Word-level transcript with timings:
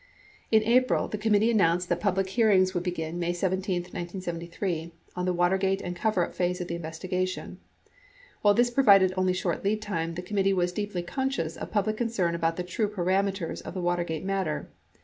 In 0.49 0.63
April, 0.63 1.07
the 1.07 1.19
committee 1.19 1.51
announced 1.51 1.87
that 1.89 1.99
public 1.99 2.29
hearings 2.29 2.73
would 2.73 2.81
be 2.81 2.89
gin 2.91 3.19
May 3.19 3.33
17, 3.33 3.81
1973, 3.83 4.91
on 5.15 5.25
the 5.25 5.31
Watergate 5.31 5.79
and 5.79 5.95
coverup 5.95 6.33
phase 6.33 6.59
of 6.59 6.67
the 6.67 6.79
investi 6.79 7.07
gation. 7.07 7.57
While 8.41 8.55
this 8.55 8.71
provided 8.71 9.13
only 9.15 9.33
short 9.33 9.63
lead 9.63 9.79
time, 9.79 10.15
the 10.15 10.23
committee 10.23 10.53
was 10.53 10.71
deeply 10.71 11.03
conscious 11.03 11.55
of 11.55 11.69
public 11.69 11.97
concern 11.97 12.33
about 12.33 12.55
the 12.55 12.63
true 12.63 12.87
parameters 12.89 13.61
of 13.61 13.75
the 13.75 13.79
Watergate 13.81 14.25
matter. 14.25 14.71